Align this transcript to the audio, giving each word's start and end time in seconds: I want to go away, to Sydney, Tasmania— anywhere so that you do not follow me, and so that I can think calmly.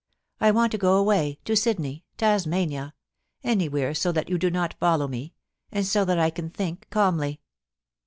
I 0.39 0.49
want 0.49 0.71
to 0.71 0.79
go 0.79 0.97
away, 0.97 1.37
to 1.45 1.55
Sydney, 1.55 2.03
Tasmania— 2.17 2.95
anywhere 3.53 3.93
so 3.93 4.11
that 4.11 4.29
you 4.29 4.39
do 4.39 4.49
not 4.49 4.73
follow 4.79 5.07
me, 5.07 5.35
and 5.71 5.85
so 5.85 6.03
that 6.05 6.17
I 6.17 6.31
can 6.31 6.49
think 6.49 6.87
calmly. 6.89 7.39